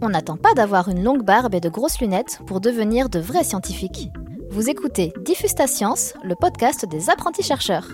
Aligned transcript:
On 0.00 0.08
n'attend 0.08 0.36
pas 0.36 0.54
d'avoir 0.54 0.88
une 0.88 1.02
longue 1.02 1.24
barbe 1.24 1.54
et 1.54 1.60
de 1.60 1.68
grosses 1.68 2.00
lunettes 2.00 2.40
pour 2.46 2.60
devenir 2.60 3.08
de 3.08 3.18
vrais 3.18 3.42
scientifiques. 3.42 4.08
Vous 4.50 4.70
écoutez 4.70 5.12
Diffuse 5.24 5.54
ta 5.54 5.66
science, 5.66 6.14
le 6.22 6.34
podcast 6.36 6.86
des 6.88 7.10
apprentis 7.10 7.42
chercheurs. 7.42 7.88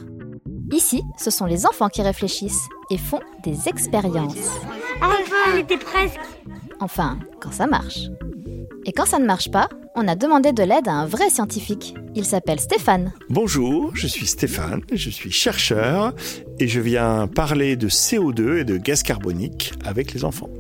Ici, 0.73 1.03
ce 1.17 1.31
sont 1.31 1.47
les 1.47 1.65
enfants 1.65 1.89
qui 1.89 2.03
réfléchissent 2.03 2.69
et 2.91 2.99
font 2.99 3.21
des 3.43 3.69
expériences. 3.69 4.61
Enfin, 5.01 5.53
on 5.55 5.57
était 5.57 5.79
presque. 5.79 6.21
Enfin, 6.81 7.19
quand 7.41 7.53
ça 7.53 7.67
marche. 7.67 8.09
Et 8.85 8.93
quand 8.93 9.07
ça 9.07 9.19
ne 9.19 9.27
marche 9.27 9.51
pas, 9.51 9.69
on 9.95 10.07
a 10.09 10.15
demandé 10.15 10.53
de 10.53 10.63
l'aide 10.63 10.89
à 10.89 10.93
un 10.93 11.07
vrai 11.07 11.31
scientifique. 11.31 11.95
Il 12.15 12.27
s'appelle 12.27 12.61
Stéphane. 12.61 13.13
Bonjour, 13.31 13.93
je 13.95 14.07
suis 14.07 14.27
Stéphane, 14.27 14.83
je 14.93 15.09
suis 15.09 15.31
chercheur 15.31 16.15
et 16.59 16.69
je 16.69 16.81
viens 16.81 17.29
parler 17.29 17.77
de 17.77 17.89
CO2 17.89 18.59
et 18.59 18.65
de 18.65 18.77
gaz 18.77 19.03
carbonique 19.03 19.73
avec 19.85 20.13
les 20.13 20.25
enfants. 20.25 20.51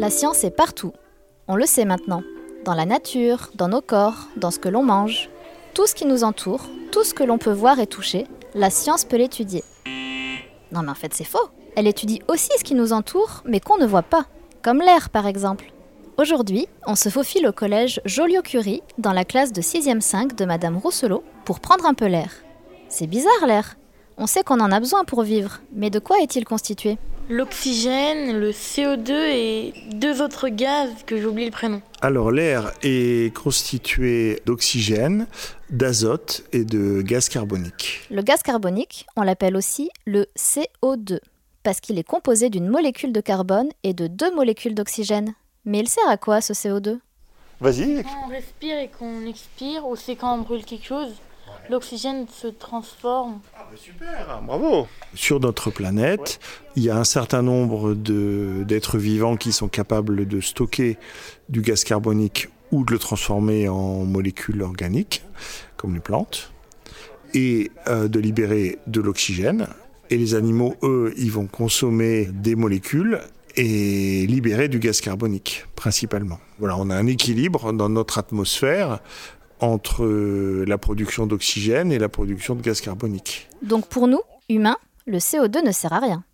La 0.00 0.08
science 0.08 0.44
est 0.44 0.50
partout. 0.50 0.94
On 1.46 1.56
le 1.56 1.66
sait 1.66 1.84
maintenant. 1.84 2.22
Dans 2.64 2.72
la 2.72 2.86
nature, 2.86 3.50
dans 3.54 3.68
nos 3.68 3.82
corps, 3.82 4.28
dans 4.34 4.50
ce 4.50 4.58
que 4.58 4.70
l'on 4.70 4.82
mange. 4.82 5.28
Tout 5.74 5.86
ce 5.86 5.94
qui 5.94 6.06
nous 6.06 6.24
entoure, 6.24 6.62
tout 6.90 7.04
ce 7.04 7.12
que 7.12 7.22
l'on 7.22 7.36
peut 7.36 7.52
voir 7.52 7.78
et 7.80 7.86
toucher, 7.86 8.26
la 8.54 8.70
science 8.70 9.04
peut 9.04 9.18
l'étudier. 9.18 9.62
Non 10.72 10.80
mais 10.80 10.88
en 10.88 10.94
fait 10.94 11.12
c'est 11.12 11.24
faux. 11.24 11.50
Elle 11.76 11.86
étudie 11.86 12.22
aussi 12.28 12.48
ce 12.58 12.64
qui 12.64 12.74
nous 12.74 12.94
entoure, 12.94 13.42
mais 13.44 13.60
qu'on 13.60 13.76
ne 13.76 13.84
voit 13.84 14.00
pas. 14.00 14.24
Comme 14.62 14.78
l'air 14.78 15.10
par 15.10 15.26
exemple. 15.26 15.70
Aujourd'hui, 16.16 16.66
on 16.86 16.94
se 16.94 17.10
faufile 17.10 17.46
au 17.46 17.52
collège 17.52 18.00
Joliot-Curie, 18.06 18.82
dans 18.96 19.12
la 19.12 19.26
classe 19.26 19.52
de 19.52 19.60
6e 19.60 20.00
5 20.00 20.34
de 20.34 20.46
Madame 20.46 20.78
Rousselot, 20.78 21.22
pour 21.44 21.60
prendre 21.60 21.84
un 21.84 21.92
peu 21.92 22.06
l'air. 22.06 22.32
C'est 22.88 23.06
bizarre 23.06 23.46
l'air. 23.46 23.76
On 24.16 24.26
sait 24.26 24.44
qu'on 24.44 24.60
en 24.60 24.72
a 24.72 24.80
besoin 24.80 25.04
pour 25.04 25.24
vivre, 25.24 25.60
mais 25.74 25.90
de 25.90 25.98
quoi 25.98 26.20
est-il 26.22 26.46
constitué? 26.46 26.96
L'oxygène, 27.30 28.40
le 28.40 28.50
CO2 28.50 29.12
et 29.12 29.72
deux 29.92 30.20
autres 30.20 30.48
gaz 30.48 30.90
que 31.06 31.16
j'ai 31.16 31.26
oublié 31.26 31.46
le 31.46 31.52
prénom. 31.52 31.80
Alors 32.00 32.32
l'air 32.32 32.72
est 32.82 33.32
constitué 33.36 34.42
d'oxygène, 34.46 35.28
d'azote 35.70 36.42
et 36.52 36.64
de 36.64 37.02
gaz 37.02 37.28
carbonique. 37.28 38.00
Le 38.10 38.22
gaz 38.22 38.42
carbonique, 38.42 39.06
on 39.14 39.22
l'appelle 39.22 39.56
aussi 39.56 39.90
le 40.06 40.26
CO2, 40.36 41.20
parce 41.62 41.80
qu'il 41.80 42.00
est 42.00 42.04
composé 42.04 42.50
d'une 42.50 42.68
molécule 42.68 43.12
de 43.12 43.20
carbone 43.20 43.68
et 43.84 43.94
de 43.94 44.08
deux 44.08 44.34
molécules 44.34 44.74
d'oxygène. 44.74 45.34
Mais 45.64 45.78
il 45.78 45.88
sert 45.88 46.08
à 46.08 46.16
quoi 46.16 46.40
ce 46.40 46.52
CO2 46.52 46.98
Vas-y. 47.60 48.02
Quand 48.02 48.24
on 48.26 48.28
respire 48.28 48.76
et 48.76 48.88
qu'on 48.88 49.24
expire, 49.24 49.86
ou 49.86 49.94
c'est 49.94 50.16
quand 50.16 50.34
on 50.34 50.38
brûle 50.38 50.64
quelque 50.64 50.86
chose, 50.86 51.12
l'oxygène 51.68 52.26
se 52.28 52.48
transforme. 52.48 53.38
Super, 53.76 54.42
bravo. 54.44 54.86
Sur 55.14 55.40
notre 55.40 55.70
planète, 55.70 56.40
il 56.76 56.82
y 56.82 56.90
a 56.90 56.96
un 56.96 57.04
certain 57.04 57.42
nombre 57.42 57.94
d'êtres 57.94 58.98
vivants 58.98 59.36
qui 59.36 59.52
sont 59.52 59.68
capables 59.68 60.26
de 60.26 60.40
stocker 60.40 60.98
du 61.48 61.62
gaz 61.62 61.84
carbonique 61.84 62.48
ou 62.72 62.84
de 62.84 62.92
le 62.92 62.98
transformer 62.98 63.68
en 63.68 64.04
molécules 64.04 64.62
organiques, 64.62 65.24
comme 65.76 65.94
les 65.94 66.00
plantes, 66.00 66.52
et 67.34 67.70
euh, 67.88 68.08
de 68.08 68.18
libérer 68.18 68.78
de 68.86 69.00
l'oxygène. 69.00 69.68
Et 70.10 70.16
les 70.16 70.34
animaux, 70.34 70.74
eux, 70.82 71.14
ils 71.16 71.30
vont 71.30 71.46
consommer 71.46 72.28
des 72.32 72.56
molécules 72.56 73.20
et 73.56 74.26
libérer 74.26 74.68
du 74.68 74.78
gaz 74.78 75.00
carbonique, 75.00 75.66
principalement. 75.76 76.40
Voilà, 76.58 76.76
on 76.76 76.90
a 76.90 76.96
un 76.96 77.06
équilibre 77.06 77.72
dans 77.72 77.88
notre 77.88 78.18
atmosphère 78.18 79.00
entre 79.60 80.04
euh, 80.04 80.64
la 80.66 80.78
production 80.78 81.26
d'oxygène 81.26 81.92
et 81.92 81.98
la 81.98 82.08
production 82.08 82.54
de 82.54 82.62
gaz 82.62 82.80
carbonique. 82.80 83.48
Donc 83.62 83.86
pour 83.86 84.08
nous, 84.08 84.20
humains, 84.48 84.76
le 85.06 85.18
CO2 85.18 85.64
ne 85.64 85.72
sert 85.72 85.92
à 85.92 85.98
rien. 86.00 86.24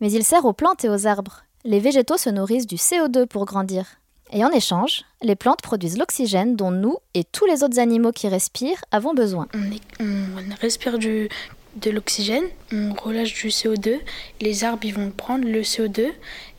Mais 0.00 0.10
il 0.12 0.24
sert 0.24 0.44
aux 0.44 0.52
plantes 0.52 0.84
et 0.84 0.88
aux 0.88 1.06
arbres. 1.06 1.42
Les 1.64 1.80
végétaux 1.80 2.16
se 2.16 2.30
nourrissent 2.30 2.66
du 2.66 2.76
CO2 2.76 3.26
pour 3.26 3.44
grandir. 3.46 3.84
Et 4.32 4.44
en 4.44 4.50
échange, 4.50 5.02
les 5.22 5.36
plantes 5.36 5.62
produisent 5.62 5.96
l'oxygène 5.98 6.54
dont 6.54 6.70
nous 6.70 6.96
et 7.14 7.24
tous 7.24 7.46
les 7.46 7.62
autres 7.64 7.78
animaux 7.78 8.12
qui 8.12 8.28
respirent 8.28 8.84
avons 8.90 9.14
besoin. 9.14 9.46
On, 9.54 9.72
est- 9.72 10.02
on 10.02 10.60
respire 10.60 10.98
du, 10.98 11.28
de 11.76 11.90
l'oxygène, 11.90 12.44
on 12.72 12.92
relâche 12.92 13.32
du 13.34 13.48
CO2, 13.48 13.98
les 14.40 14.64
arbres 14.64 14.84
ils 14.84 14.94
vont 14.94 15.10
prendre 15.10 15.46
le 15.48 15.62
CO2 15.62 16.08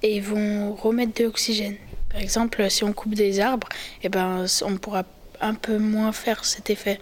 et 0.01 0.15
ils 0.15 0.23
vont 0.23 0.73
remettre 0.73 1.13
de 1.19 1.25
l'oxygène. 1.25 1.75
Par 2.11 2.19
exemple, 2.21 2.67
si 2.71 2.83
on 2.83 2.91
coupe 2.91 3.13
des 3.13 3.39
arbres, 3.39 3.69
eh 4.01 4.09
ben, 4.09 4.45
on 4.65 4.77
pourra 4.77 5.03
un 5.41 5.53
peu 5.53 5.77
moins 5.77 6.11
faire 6.11 6.45
cet 6.45 6.69
effet. 6.69 6.99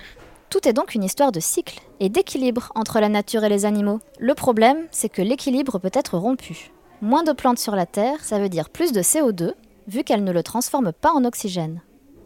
Tout 0.50 0.68
est 0.68 0.74
donc 0.74 0.96
une 0.96 1.04
histoire 1.04 1.32
de 1.32 1.40
cycle 1.40 1.82
et 2.00 2.10
d'équilibre 2.10 2.72
entre 2.76 3.00
la 3.00 3.10
nature 3.10 3.44
et 3.44 3.50
les 3.50 3.66
animaux. 3.66 4.00
Le 4.20 4.34
problème, 4.34 4.88
c'est 4.92 5.10
que 5.10 5.22
l'équilibre 5.22 5.78
peut 5.80 5.92
être 5.94 6.18
rompu. 6.18 6.72
Moins 7.02 7.24
de 7.24 7.34
plantes 7.34 7.60
sur 7.60 7.76
la 7.76 7.86
Terre, 7.86 8.24
ça 8.24 8.40
veut 8.40 8.50
dire 8.50 8.70
plus 8.70 8.92
de 8.92 9.02
CO2, 9.02 9.54
vu 9.88 10.04
qu'elles 10.04 10.24
ne 10.24 10.32
le 10.32 10.44
transforment 10.44 10.94
pas 10.94 11.12
en 11.12 11.26
oxygène. 11.26 11.82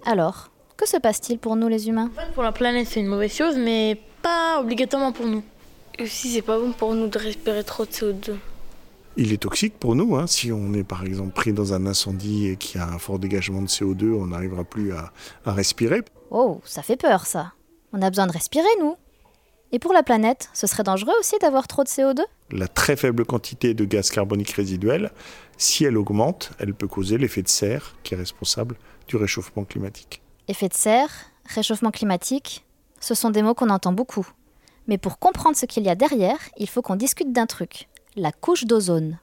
Alors, 0.05 0.51
que 0.77 0.87
se 0.87 0.97
passe-t-il 0.97 1.39
pour 1.39 1.55
nous 1.55 1.67
les 1.67 1.89
humains? 1.89 2.11
Pour 2.33 2.43
la 2.43 2.51
planète, 2.51 2.87
c'est 2.87 2.99
une 2.99 3.07
mauvaise 3.07 3.33
chose, 3.33 3.55
mais 3.57 3.99
pas 4.21 4.59
obligatoirement 4.59 5.11
pour 5.11 5.25
nous. 5.25 5.43
Et 5.97 6.03
aussi, 6.03 6.29
c'est 6.29 6.41
pas 6.41 6.57
bon 6.57 6.71
pour 6.71 6.93
nous 6.93 7.07
de 7.07 7.17
respirer 7.17 7.63
trop 7.63 7.85
de 7.85 7.91
CO2. 7.91 8.35
Il 9.17 9.33
est 9.33 9.37
toxique 9.41 9.77
pour 9.77 9.95
nous. 9.95 10.15
hein. 10.15 10.25
Si 10.27 10.51
on 10.51 10.73
est 10.73 10.83
par 10.83 11.03
exemple 11.03 11.33
pris 11.33 11.53
dans 11.53 11.73
un 11.73 11.85
incendie 11.85 12.47
et 12.47 12.55
qu'il 12.55 12.79
y 12.79 12.83
a 12.83 12.87
un 12.87 12.97
fort 12.97 13.19
dégagement 13.19 13.61
de 13.61 13.67
CO2, 13.67 14.13
on 14.13 14.27
n'arrivera 14.27 14.63
plus 14.63 14.93
à, 14.93 15.11
à 15.45 15.51
respirer. 15.53 16.01
Oh, 16.29 16.61
ça 16.63 16.81
fait 16.81 16.95
peur 16.97 17.25
ça. 17.25 17.53
On 17.93 18.01
a 18.01 18.09
besoin 18.09 18.25
de 18.27 18.31
respirer, 18.31 18.63
nous. 18.79 18.95
Et 19.73 19.79
pour 19.79 19.93
la 19.93 20.03
planète, 20.03 20.49
ce 20.53 20.67
serait 20.67 20.83
dangereux 20.83 21.13
aussi 21.19 21.35
d'avoir 21.41 21.67
trop 21.67 21.83
de 21.83 21.89
CO2 21.89 22.21
La 22.51 22.67
très 22.67 22.95
faible 22.95 23.25
quantité 23.25 23.73
de 23.73 23.85
gaz 23.85 24.09
carbonique 24.11 24.51
résiduel, 24.51 25.11
si 25.57 25.85
elle 25.85 25.97
augmente, 25.97 26.51
elle 26.59 26.73
peut 26.73 26.87
causer 26.87 27.17
l'effet 27.17 27.41
de 27.41 27.47
serre 27.49 27.95
qui 28.03 28.13
est 28.13 28.17
responsable 28.17 28.75
du 29.07 29.15
réchauffement 29.17 29.63
climatique. 29.65 30.21
Effet 30.47 30.67
de 30.69 30.73
serre, 30.73 31.09
réchauffement 31.45 31.91
climatique, 31.91 32.65
ce 32.99 33.13
sont 33.13 33.29
des 33.29 33.41
mots 33.41 33.53
qu'on 33.53 33.69
entend 33.69 33.93
beaucoup. 33.93 34.27
Mais 34.87 34.97
pour 34.97 35.19
comprendre 35.19 35.55
ce 35.55 35.65
qu'il 35.65 35.83
y 35.83 35.89
a 35.89 35.95
derrière, 35.95 36.37
il 36.57 36.67
faut 36.67 36.81
qu'on 36.81 36.95
discute 36.97 37.31
d'un 37.31 37.45
truc, 37.45 37.87
la 38.15 38.31
couche 38.31 38.65
d'ozone. 38.65 39.19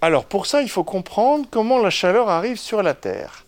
Alors 0.00 0.24
pour 0.24 0.46
ça, 0.46 0.62
il 0.62 0.70
faut 0.70 0.84
comprendre 0.84 1.46
comment 1.50 1.78
la 1.78 1.90
chaleur 1.90 2.28
arrive 2.28 2.58
sur 2.58 2.82
la 2.82 2.94
Terre. 2.94 3.44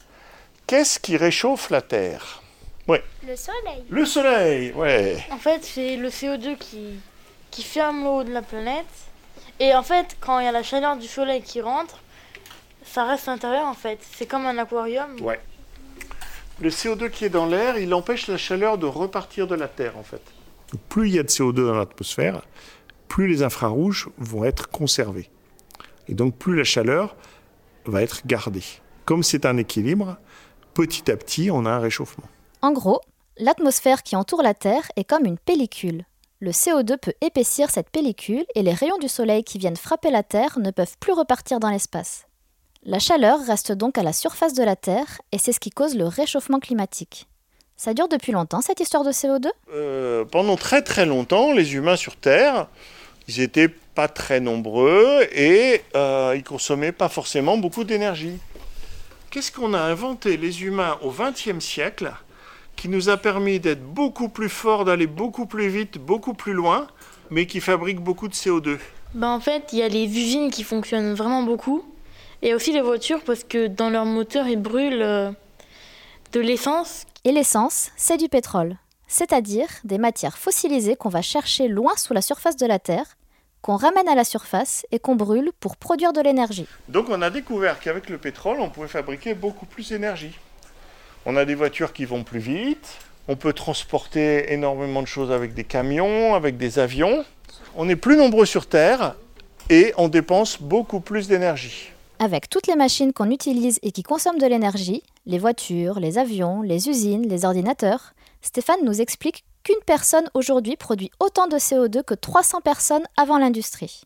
Qu'est-ce 0.66 0.98
qui 0.98 1.16
réchauffe 1.16 1.70
la 1.70 1.82
Terre? 1.82 2.42
Le 2.88 3.36
soleil. 3.36 3.84
Le 3.88 4.04
Soleil, 4.04 4.72
ouais. 4.72 5.24
En 5.30 5.36
fait, 5.36 5.64
c'est 5.64 5.96
le 5.96 6.08
CO2 6.08 6.56
qui, 6.58 6.98
qui 7.52 7.62
ferme 7.62 8.02
l'eau 8.02 8.24
de 8.24 8.32
la 8.32 8.42
planète. 8.42 8.84
Et 9.60 9.72
en 9.74 9.84
fait, 9.84 10.16
quand 10.20 10.40
il 10.40 10.44
y 10.46 10.48
a 10.48 10.52
la 10.52 10.64
chaleur 10.64 10.96
du 10.96 11.06
soleil 11.06 11.40
qui 11.40 11.60
rentre, 11.60 12.00
ça 12.84 13.04
reste 13.04 13.28
à 13.28 13.32
l'intérieur 13.32 13.66
en 13.66 13.74
fait. 13.74 14.00
C'est 14.16 14.26
comme 14.26 14.44
un 14.46 14.58
aquarium. 14.58 15.20
Ouais. 15.20 15.40
Le 16.60 16.70
CO2 16.70 17.10
qui 17.10 17.24
est 17.24 17.30
dans 17.30 17.46
l'air, 17.46 17.78
il 17.78 17.94
empêche 17.94 18.26
la 18.26 18.36
chaleur 18.36 18.76
de 18.78 18.86
repartir 18.86 19.46
de 19.46 19.54
la 19.54 19.68
Terre, 19.68 19.96
en 19.96 20.02
fait. 20.02 20.22
Plus 20.88 21.08
il 21.08 21.14
y 21.14 21.18
a 21.18 21.22
de 21.22 21.28
CO2 21.28 21.66
dans 21.66 21.74
l'atmosphère, 21.74 22.42
plus 23.12 23.28
les 23.28 23.42
infrarouges 23.42 24.08
vont 24.16 24.42
être 24.42 24.70
conservés. 24.70 25.28
Et 26.08 26.14
donc 26.14 26.34
plus 26.34 26.56
la 26.56 26.64
chaleur 26.64 27.14
va 27.84 28.00
être 28.00 28.26
gardée. 28.26 28.64
Comme 29.04 29.22
c'est 29.22 29.44
un 29.44 29.58
équilibre, 29.58 30.16
petit 30.72 31.10
à 31.10 31.16
petit, 31.18 31.50
on 31.50 31.66
a 31.66 31.70
un 31.72 31.78
réchauffement. 31.78 32.24
En 32.62 32.72
gros, 32.72 33.02
l'atmosphère 33.36 34.02
qui 34.02 34.16
entoure 34.16 34.42
la 34.42 34.54
Terre 34.54 34.90
est 34.96 35.04
comme 35.04 35.26
une 35.26 35.36
pellicule. 35.36 36.06
Le 36.40 36.52
CO2 36.52 36.96
peut 36.96 37.12
épaissir 37.20 37.68
cette 37.68 37.90
pellicule 37.90 38.46
et 38.54 38.62
les 38.62 38.72
rayons 38.72 38.96
du 38.96 39.08
Soleil 39.08 39.44
qui 39.44 39.58
viennent 39.58 39.76
frapper 39.76 40.10
la 40.10 40.22
Terre 40.22 40.58
ne 40.58 40.70
peuvent 40.70 40.96
plus 40.98 41.12
repartir 41.12 41.60
dans 41.60 41.68
l'espace. 41.68 42.24
La 42.82 42.98
chaleur 42.98 43.44
reste 43.44 43.72
donc 43.72 43.98
à 43.98 44.02
la 44.02 44.14
surface 44.14 44.54
de 44.54 44.64
la 44.64 44.74
Terre 44.74 45.20
et 45.32 45.38
c'est 45.38 45.52
ce 45.52 45.60
qui 45.60 45.68
cause 45.68 45.96
le 45.96 46.06
réchauffement 46.06 46.60
climatique. 46.60 47.28
Ça 47.76 47.92
dure 47.92 48.08
depuis 48.08 48.32
longtemps 48.32 48.62
cette 48.62 48.80
histoire 48.80 49.04
de 49.04 49.12
CO2 49.12 49.48
Euh, 49.74 50.24
pendant 50.24 50.56
très 50.56 50.80
très 50.80 51.04
longtemps, 51.04 51.52
les 51.52 51.74
humains 51.74 51.96
sur 51.96 52.16
Terre, 52.16 52.68
ils 53.28 53.40
étaient 53.40 53.68
pas 53.68 54.08
très 54.08 54.40
nombreux 54.40 55.26
et 55.32 55.82
euh, 55.94 56.34
ils 56.36 56.44
consommaient 56.44 56.92
pas 56.92 57.08
forcément 57.08 57.56
beaucoup 57.56 57.84
d'énergie. 57.84 58.38
Qu'est-ce 59.30 59.52
qu'on 59.52 59.74
a 59.74 59.80
inventé 59.80 60.36
les 60.36 60.62
humains 60.62 60.98
au 61.02 61.10
XXe 61.10 61.64
siècle 61.64 62.12
qui 62.76 62.88
nous 62.88 63.08
a 63.08 63.16
permis 63.16 63.60
d'être 63.60 63.82
beaucoup 63.82 64.28
plus 64.28 64.48
forts, 64.48 64.84
d'aller 64.84 65.06
beaucoup 65.06 65.46
plus 65.46 65.68
vite, 65.68 65.98
beaucoup 65.98 66.34
plus 66.34 66.52
loin, 66.52 66.86
mais 67.30 67.46
qui 67.46 67.60
fabrique 67.60 68.00
beaucoup 68.00 68.28
de 68.28 68.34
CO2 68.34 68.78
Ben, 69.14 69.28
en 69.28 69.40
fait, 69.40 69.68
il 69.72 69.78
y 69.78 69.82
a 69.82 69.88
les 69.88 70.04
usines 70.04 70.50
qui 70.50 70.64
fonctionnent 70.64 71.14
vraiment 71.14 71.42
beaucoup. 71.42 71.84
Et 72.42 72.54
aussi 72.54 72.72
les 72.72 72.80
voitures 72.80 73.22
parce 73.24 73.44
que 73.44 73.68
dans 73.68 73.88
leur 73.88 74.04
moteur, 74.04 74.48
ils 74.48 74.60
brûlent 74.60 75.02
euh, 75.02 75.30
de 76.32 76.40
l'essence. 76.40 77.06
Et 77.24 77.30
l'essence, 77.30 77.92
c'est 77.96 78.16
du 78.16 78.28
pétrole, 78.28 78.76
c'est-à-dire 79.12 79.68
des 79.84 79.98
matières 79.98 80.38
fossilisées 80.38 80.96
qu'on 80.96 81.10
va 81.10 81.20
chercher 81.20 81.68
loin 81.68 81.92
sous 81.96 82.14
la 82.14 82.22
surface 82.22 82.56
de 82.56 82.64
la 82.66 82.78
Terre, 82.78 83.18
qu'on 83.60 83.76
ramène 83.76 84.08
à 84.08 84.14
la 84.14 84.24
surface 84.24 84.86
et 84.90 84.98
qu'on 84.98 85.16
brûle 85.16 85.50
pour 85.60 85.76
produire 85.76 86.14
de 86.14 86.22
l'énergie. 86.22 86.66
Donc 86.88 87.10
on 87.10 87.20
a 87.20 87.28
découvert 87.28 87.78
qu'avec 87.78 88.08
le 88.08 88.16
pétrole, 88.16 88.58
on 88.60 88.70
pouvait 88.70 88.88
fabriquer 88.88 89.34
beaucoup 89.34 89.66
plus 89.66 89.90
d'énergie. 89.90 90.36
On 91.26 91.36
a 91.36 91.44
des 91.44 91.54
voitures 91.54 91.92
qui 91.92 92.06
vont 92.06 92.24
plus 92.24 92.40
vite, 92.40 92.98
on 93.28 93.36
peut 93.36 93.52
transporter 93.52 94.50
énormément 94.52 95.02
de 95.02 95.06
choses 95.06 95.30
avec 95.30 95.52
des 95.52 95.64
camions, 95.64 96.34
avec 96.34 96.56
des 96.56 96.78
avions. 96.78 97.24
On 97.76 97.90
est 97.90 97.96
plus 97.96 98.16
nombreux 98.16 98.46
sur 98.46 98.66
Terre 98.66 99.14
et 99.68 99.92
on 99.98 100.08
dépense 100.08 100.60
beaucoup 100.60 101.00
plus 101.00 101.28
d'énergie. 101.28 101.91
Avec 102.24 102.48
toutes 102.48 102.68
les 102.68 102.76
machines 102.76 103.12
qu'on 103.12 103.32
utilise 103.32 103.80
et 103.82 103.90
qui 103.90 104.04
consomment 104.04 104.38
de 104.38 104.46
l'énergie, 104.46 105.02
les 105.26 105.40
voitures, 105.40 105.98
les 105.98 106.18
avions, 106.18 106.62
les 106.62 106.88
usines, 106.88 107.28
les 107.28 107.44
ordinateurs, 107.44 108.12
Stéphane 108.42 108.84
nous 108.84 109.00
explique 109.00 109.44
qu'une 109.64 109.82
personne 109.86 110.30
aujourd'hui 110.32 110.76
produit 110.76 111.10
autant 111.18 111.48
de 111.48 111.56
CO2 111.56 112.04
que 112.04 112.14
300 112.14 112.60
personnes 112.60 113.02
avant 113.16 113.38
l'industrie. 113.38 114.02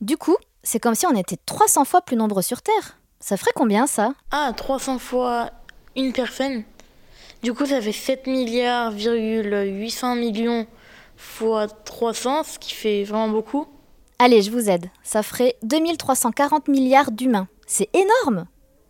Du 0.00 0.16
coup, 0.16 0.38
c'est 0.62 0.80
comme 0.80 0.94
si 0.94 1.06
on 1.06 1.14
était 1.14 1.36
300 1.36 1.84
fois 1.84 2.00
plus 2.00 2.16
nombreux 2.16 2.40
sur 2.40 2.62
Terre. 2.62 2.98
Ça 3.20 3.36
ferait 3.36 3.52
combien 3.54 3.86
ça? 3.86 4.14
Ah, 4.30 4.50
300 4.56 4.98
fois 4.98 5.50
une 5.94 6.14
personne? 6.14 6.64
Du 7.42 7.52
coup, 7.52 7.66
ça 7.66 7.82
fait 7.82 7.92
7 7.92 8.28
milliards, 8.28 8.94
800 8.94 10.14
millions 10.14 10.66
fois 11.18 11.68
300, 11.68 12.44
ce 12.44 12.58
qui 12.58 12.72
fait 12.72 13.04
vraiment 13.04 13.28
beaucoup. 13.28 13.66
Allez, 14.18 14.40
je 14.40 14.50
vous 14.50 14.70
aide. 14.70 14.88
Ça 15.02 15.22
ferait 15.22 15.56
2340 15.64 16.68
milliards 16.68 17.10
d'humains. 17.10 17.46
C'est 17.70 17.90
énorme 17.94 18.46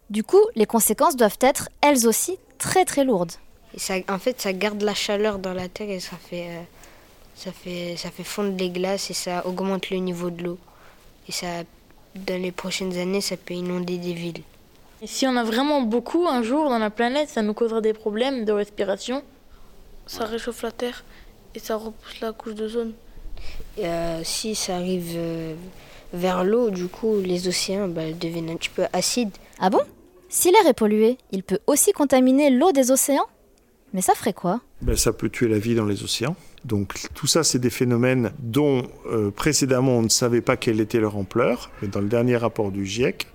Du 0.09 0.23
coup, 0.23 0.41
les 0.55 0.65
conséquences 0.65 1.17
doivent 1.17 1.39
être, 1.41 1.69
elles 1.81 2.07
aussi, 2.07 2.39
très 2.59 2.85
très 2.85 3.05
lourdes. 3.05 3.33
ça, 3.77 3.95
en 4.09 4.19
fait, 4.21 4.41
ça 4.41 4.53
garde 4.53 4.81
la 4.83 4.95
chaleur 4.95 5.41
dans 5.41 5.53
la 5.53 5.69
terre 5.69 5.91
et 5.91 5.99
ça 5.99 6.17
fait, 6.17 6.47
euh, 6.49 6.63
ça 7.35 7.51
fait, 7.51 7.97
ça 7.99 8.11
fait 8.13 8.23
fondre 8.23 8.57
les 8.57 8.71
glaces 8.71 9.11
et 9.11 9.15
ça 9.15 9.45
augmente 9.47 9.91
le 9.91 9.97
niveau 9.97 10.31
de 10.31 10.45
l'eau. 10.45 10.59
Et 11.29 11.33
ça, 11.33 11.65
dans 12.15 12.41
les 12.41 12.53
prochaines 12.53 12.97
années, 12.97 13.21
ça 13.21 13.37
peut 13.37 13.55
inonder 13.55 13.99
des 13.99 14.15
villes. 14.15 14.43
Et 15.03 15.09
si 15.09 15.27
on 15.27 15.37
a 15.37 15.43
vraiment 15.43 15.83
beaucoup 15.83 16.29
un 16.29 16.45
jour 16.45 16.71
dans 16.71 16.79
la 16.79 16.91
planète, 16.91 17.29
ça 17.29 17.43
nous 17.43 17.55
causera 17.55 17.81
des 17.81 17.93
problèmes 17.93 18.45
de 18.45 18.53
respiration. 18.53 19.25
Ça 20.07 20.25
réchauffe 20.25 20.63
la 20.63 20.71
Terre 20.71 21.05
et 21.55 21.59
ça 21.59 21.75
repousse 21.75 22.21
la 22.21 22.33
couche 22.33 22.55
d'ozone. 22.55 22.93
Euh, 23.81 24.21
si 24.23 24.55
ça 24.55 24.77
arrive 24.77 25.15
euh, 25.17 25.55
vers 26.13 26.45
l'eau, 26.45 26.71
du 26.71 26.87
coup, 26.89 27.21
les 27.21 27.49
océans 27.49 27.89
bah, 27.89 28.11
deviennent 28.13 28.51
un 28.51 28.57
petit 28.57 28.71
peu 28.71 28.85
acides. 28.93 29.37
Ah 29.59 29.71
bon? 29.71 29.81
Si 30.29 30.51
l'air 30.51 30.67
est 30.67 30.75
pollué, 30.75 31.17
il 31.33 31.43
peut 31.43 31.59
aussi 31.67 31.93
contaminer 31.93 32.51
l'eau 32.51 32.73
des 32.73 32.91
océans? 32.91 33.27
Mais 33.95 34.03
ça 34.03 34.15
ferait 34.15 34.35
quoi? 34.35 34.61
Ben, 34.83 34.97
Ça 34.97 35.13
peut 35.13 35.31
tuer 35.31 35.49
la 35.49 35.59
vie 35.59 35.75
dans 35.75 35.87
les 35.87 36.03
océans. 36.03 36.37
Donc 36.65 37.07
tout 37.15 37.27
ça, 37.27 37.45
c'est 37.45 37.59
des 37.59 37.71
phénomènes 37.71 38.33
dont 38.39 38.87
euh, 39.07 39.31
précédemment 39.31 39.99
on 39.99 40.03
ne 40.03 40.09
savait 40.09 40.41
pas 40.41 40.57
quelle 40.57 40.81
était 40.81 41.01
leur 41.01 41.17
ampleur, 41.17 41.71
mais 41.81 41.89
dans 41.89 42.01
le 42.01 42.09
dernier 42.09 42.37
rapport 42.37 42.71
du 42.73 42.85
GIEC, 42.85 43.27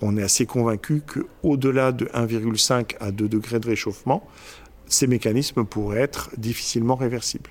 on 0.00 0.16
est 0.16 0.22
assez 0.22 0.46
convaincu 0.46 1.02
qu'au-delà 1.02 1.92
de 1.92 2.06
1,5 2.06 2.96
à 3.00 3.10
2 3.10 3.28
degrés 3.28 3.58
de 3.58 3.66
réchauffement, 3.66 4.26
ces 4.86 5.06
mécanismes 5.06 5.64
pourraient 5.64 6.00
être 6.00 6.30
difficilement 6.36 6.96
réversibles. 6.96 7.50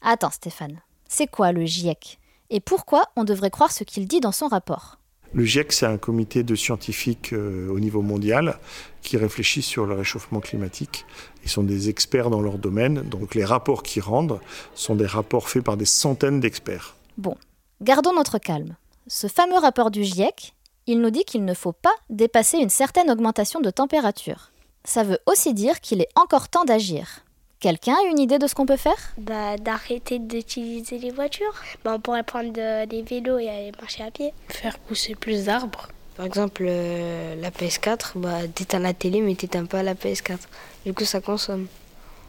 Attends 0.00 0.30
Stéphane, 0.30 0.80
c'est 1.08 1.26
quoi 1.26 1.52
le 1.52 1.64
GIEC? 1.66 2.18
Et 2.50 2.60
pourquoi 2.60 3.06
on 3.16 3.24
devrait 3.24 3.50
croire 3.50 3.72
ce 3.72 3.84
qu'il 3.84 4.06
dit 4.06 4.20
dans 4.20 4.32
son 4.32 4.48
rapport? 4.48 4.98
Le 5.32 5.44
GIEC, 5.44 5.72
c'est 5.72 5.86
un 5.86 5.98
comité 5.98 6.44
de 6.44 6.54
scientifiques 6.54 7.32
euh, 7.32 7.68
au 7.68 7.80
niveau 7.80 8.00
mondial 8.00 8.58
qui 9.02 9.16
réfléchit 9.16 9.62
sur 9.62 9.84
le 9.84 9.94
réchauffement 9.94 10.40
climatique. 10.40 11.04
Ils 11.44 11.50
sont 11.50 11.64
des 11.64 11.88
experts 11.88 12.30
dans 12.30 12.40
leur 12.40 12.58
domaine, 12.58 13.02
donc 13.02 13.34
les 13.34 13.44
rapports 13.44 13.82
qu'ils 13.82 14.02
rendent 14.02 14.40
sont 14.74 14.94
des 14.94 15.06
rapports 15.06 15.48
faits 15.48 15.64
par 15.64 15.76
des 15.76 15.84
centaines 15.84 16.40
d'experts. 16.40 16.96
Bon, 17.18 17.36
gardons 17.82 18.14
notre 18.14 18.38
calme. 18.38 18.76
Ce 19.08 19.26
fameux 19.26 19.58
rapport 19.58 19.90
du 19.90 20.04
GIEC, 20.04 20.54
il 20.86 21.00
nous 21.00 21.10
dit 21.10 21.24
qu'il 21.24 21.44
ne 21.44 21.54
faut 21.54 21.72
pas 21.72 21.94
dépasser 22.08 22.58
une 22.58 22.70
certaine 22.70 23.10
augmentation 23.10 23.60
de 23.60 23.70
température. 23.70 24.52
Ça 24.84 25.02
veut 25.02 25.18
aussi 25.26 25.52
dire 25.52 25.80
qu'il 25.80 26.00
est 26.00 26.08
encore 26.14 26.48
temps 26.48 26.64
d'agir. 26.64 27.25
Quelqu'un 27.58 27.94
a 27.94 28.10
une 28.10 28.18
idée 28.18 28.38
de 28.38 28.46
ce 28.46 28.54
qu'on 28.54 28.66
peut 28.66 28.76
faire? 28.76 29.14
Bah, 29.18 29.56
D'arrêter 29.56 30.18
d'utiliser 30.18 30.98
les 30.98 31.10
voitures. 31.10 31.54
Bah, 31.84 31.94
on 31.96 32.00
pourrait 32.00 32.22
prendre 32.22 32.52
des 32.52 33.02
vélos 33.02 33.38
et 33.38 33.48
aller 33.48 33.72
marcher 33.80 34.02
à 34.02 34.10
pied. 34.10 34.32
Faire 34.48 34.78
pousser 34.78 35.14
plus 35.14 35.46
d'arbres. 35.46 35.88
Par 36.16 36.26
exemple, 36.26 36.64
euh, 36.66 37.34
la 37.36 37.50
PS4, 37.50 38.12
bah, 38.16 38.46
t'éteins 38.54 38.78
la 38.78 38.94
télé 38.94 39.20
mais 39.20 39.34
t'éteins 39.34 39.64
pas 39.64 39.82
la 39.82 39.94
PS4. 39.94 40.38
Du 40.84 40.92
coup, 40.92 41.04
ça 41.04 41.20
consomme. 41.20 41.66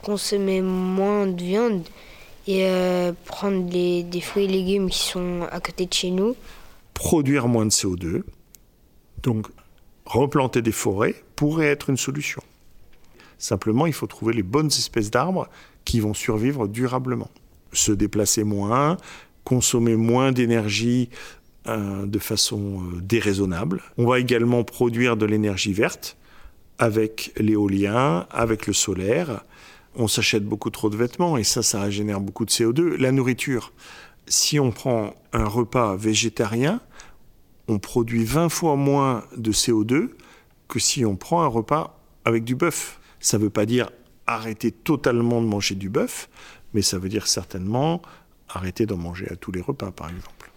Consommer 0.01 0.61
moins 0.61 1.27
de 1.27 1.41
viande 1.41 1.83
et 2.47 2.65
euh, 2.65 3.11
prendre 3.25 3.63
des 3.69 4.21
fruits 4.21 4.45
et 4.45 4.47
légumes 4.47 4.89
qui 4.89 4.99
sont 4.99 5.45
à 5.51 5.59
côté 5.59 5.85
de 5.85 5.93
chez 5.93 6.11
nous. 6.11 6.35
Produire 6.93 7.47
moins 7.47 7.65
de 7.65 7.71
CO2. 7.71 8.23
Donc, 9.23 9.47
replanter 10.05 10.61
des 10.61 10.71
forêts 10.71 11.15
pourrait 11.35 11.67
être 11.67 11.89
une 11.89 11.97
solution. 11.97 12.41
Simplement, 13.37 13.85
il 13.85 13.93
faut 13.93 14.07
trouver 14.07 14.33
les 14.33 14.43
bonnes 14.43 14.67
espèces 14.67 15.11
d'arbres 15.11 15.47
qui 15.85 15.99
vont 15.99 16.13
survivre 16.13 16.67
durablement. 16.67 17.29
Se 17.71 17.91
déplacer 17.91 18.43
moins, 18.43 18.97
consommer 19.43 19.95
moins 19.95 20.31
d'énergie 20.31 21.09
euh, 21.67 22.05
de 22.05 22.19
façon 22.19 22.81
euh, 22.81 23.01
déraisonnable. 23.01 23.81
On 23.97 24.05
va 24.05 24.19
également 24.19 24.63
produire 24.63 25.17
de 25.17 25.25
l'énergie 25.25 25.73
verte 25.73 26.17
avec 26.79 27.33
l'éolien, 27.37 28.25
avec 28.31 28.67
le 28.67 28.73
solaire. 28.73 29.43
On 29.95 30.07
s'achète 30.07 30.45
beaucoup 30.45 30.69
trop 30.69 30.89
de 30.89 30.95
vêtements 30.95 31.37
et 31.37 31.43
ça, 31.43 31.63
ça 31.63 31.89
génère 31.89 32.21
beaucoup 32.21 32.45
de 32.45 32.51
CO2. 32.51 32.97
La 32.97 33.11
nourriture, 33.11 33.73
si 34.27 34.59
on 34.59 34.71
prend 34.71 35.13
un 35.33 35.45
repas 35.45 35.95
végétarien, 35.95 36.81
on 37.67 37.79
produit 37.79 38.23
20 38.23 38.49
fois 38.49 38.75
moins 38.75 39.23
de 39.35 39.51
CO2 39.51 40.09
que 40.67 40.79
si 40.79 41.05
on 41.05 41.15
prend 41.15 41.41
un 41.41 41.47
repas 41.47 41.99
avec 42.25 42.43
du 42.43 42.55
bœuf. 42.55 42.99
Ça 43.19 43.37
ne 43.37 43.43
veut 43.43 43.49
pas 43.49 43.65
dire 43.65 43.89
arrêter 44.25 44.71
totalement 44.71 45.41
de 45.41 45.47
manger 45.47 45.75
du 45.75 45.89
bœuf, 45.89 46.29
mais 46.73 46.81
ça 46.81 46.97
veut 46.97 47.09
dire 47.09 47.27
certainement 47.27 48.01
arrêter 48.49 48.85
d'en 48.85 48.97
manger 48.97 49.27
à 49.31 49.35
tous 49.35 49.51
les 49.51 49.61
repas, 49.61 49.91
par 49.91 50.09
exemple. 50.09 50.51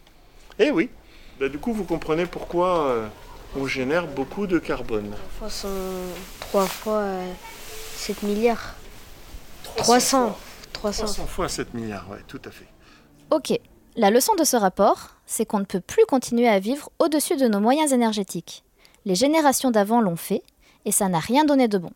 Eh 0.58 0.70
oui, 0.70 0.90
bah, 1.38 1.48
du 1.48 1.58
coup, 1.58 1.72
vous 1.72 1.84
comprenez 1.84 2.26
pourquoi 2.26 2.86
euh, 2.88 3.08
on 3.56 3.66
génère 3.66 4.06
beaucoup 4.06 4.46
de 4.46 4.58
carbone. 4.58 5.14
3 5.38 6.66
fois 6.66 7.18
7 7.96 8.16
euh, 8.22 8.26
milliards. 8.26 8.74
300. 9.76 10.36
300. 10.72 11.04
300 11.04 11.26
fois 11.26 11.48
7 11.48 11.74
milliards, 11.74 12.06
oui, 12.10 12.18
tout 12.26 12.40
à 12.44 12.50
fait. 12.50 12.66
Ok, 13.30 13.58
la 13.96 14.10
leçon 14.10 14.34
de 14.34 14.44
ce 14.44 14.56
rapport, 14.56 15.16
c'est 15.26 15.46
qu'on 15.46 15.60
ne 15.60 15.64
peut 15.64 15.80
plus 15.80 16.04
continuer 16.06 16.48
à 16.48 16.58
vivre 16.58 16.90
au-dessus 16.98 17.36
de 17.36 17.48
nos 17.48 17.60
moyens 17.60 17.92
énergétiques. 17.92 18.64
Les 19.04 19.14
générations 19.14 19.70
d'avant 19.70 20.00
l'ont 20.00 20.16
fait, 20.16 20.42
et 20.84 20.92
ça 20.92 21.08
n'a 21.08 21.20
rien 21.20 21.44
donné 21.44 21.68
de 21.68 21.78
bon. 21.78 21.92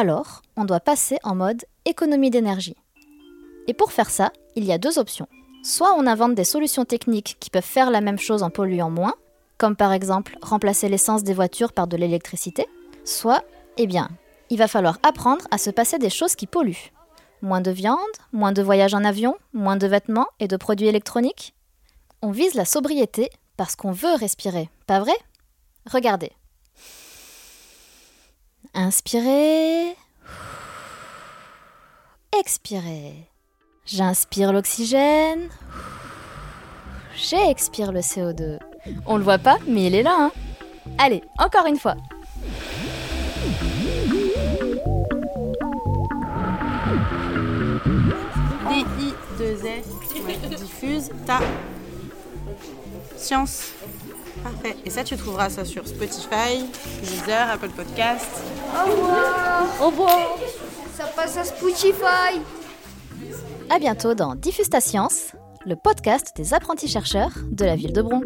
Alors, 0.00 0.42
on 0.56 0.64
doit 0.64 0.78
passer 0.78 1.18
en 1.24 1.34
mode 1.34 1.64
économie 1.84 2.30
d'énergie. 2.30 2.76
Et 3.66 3.74
pour 3.74 3.90
faire 3.90 4.10
ça, 4.10 4.32
il 4.54 4.62
y 4.62 4.72
a 4.72 4.78
deux 4.78 4.96
options. 4.96 5.26
Soit 5.64 5.92
on 5.94 6.06
invente 6.06 6.36
des 6.36 6.44
solutions 6.44 6.84
techniques 6.84 7.36
qui 7.40 7.50
peuvent 7.50 7.64
faire 7.64 7.90
la 7.90 8.00
même 8.00 8.20
chose 8.20 8.44
en 8.44 8.50
polluant 8.50 8.90
moins, 8.90 9.14
comme 9.56 9.74
par 9.74 9.92
exemple 9.92 10.38
remplacer 10.40 10.88
l'essence 10.88 11.24
des 11.24 11.34
voitures 11.34 11.72
par 11.72 11.88
de 11.88 11.96
l'électricité, 11.96 12.68
soit, 13.02 13.42
eh 13.76 13.88
bien, 13.88 14.08
il 14.50 14.58
va 14.58 14.68
falloir 14.68 15.00
apprendre 15.02 15.48
à 15.50 15.58
se 15.58 15.70
passer 15.70 15.98
des 15.98 16.10
choses 16.10 16.36
qui 16.36 16.46
polluent. 16.46 16.92
Moins 17.42 17.60
de 17.60 17.72
viande, 17.72 17.98
moins 18.32 18.52
de 18.52 18.62
voyages 18.62 18.94
en 18.94 19.02
avion, 19.02 19.34
moins 19.52 19.76
de 19.76 19.88
vêtements 19.88 20.28
et 20.38 20.46
de 20.46 20.56
produits 20.56 20.86
électroniques. 20.86 21.56
On 22.22 22.30
vise 22.30 22.54
la 22.54 22.66
sobriété 22.66 23.30
parce 23.56 23.74
qu'on 23.74 23.90
veut 23.90 24.14
respirer, 24.14 24.70
pas 24.86 25.00
vrai? 25.00 25.16
Regardez, 25.90 26.30
Inspirez. 28.80 29.96
Expirez. 32.38 33.28
J'inspire 33.84 34.52
l'oxygène. 34.52 35.48
J'expire 37.16 37.90
le 37.90 37.98
CO2. 37.98 38.60
On 39.04 39.16
le 39.16 39.24
voit 39.24 39.38
pas, 39.38 39.58
mais 39.66 39.88
il 39.88 39.96
est 39.96 40.04
là. 40.04 40.16
Hein. 40.16 40.30
Allez, 40.96 41.24
encore 41.40 41.66
une 41.66 41.76
fois. 41.76 41.96
D-I-2-S, 48.68 49.86
diffuse 50.56 51.10
ta 51.26 51.40
science. 53.16 53.72
Parfait. 54.42 54.76
Et 54.84 54.90
ça, 54.90 55.04
tu 55.04 55.16
trouveras 55.16 55.50
ça 55.50 55.64
sur 55.64 55.86
Spotify, 55.86 56.64
Deezer, 57.02 57.50
Apple 57.50 57.70
Podcast. 57.70 58.26
Au 58.74 58.90
revoir. 58.90 59.66
Au 59.80 59.86
revoir. 59.86 60.38
Ça 60.96 61.04
passe 61.04 61.36
à 61.36 61.44
Spotify. 61.44 62.40
À 63.70 63.78
bientôt 63.78 64.14
dans 64.14 64.34
Diffuse 64.34 64.70
ta 64.70 64.80
science, 64.80 65.32
le 65.66 65.76
podcast 65.76 66.32
des 66.36 66.54
apprentis 66.54 66.88
chercheurs 66.88 67.32
de 67.50 67.64
la 67.64 67.76
ville 67.76 67.92
de 67.92 68.02
Bron. 68.02 68.22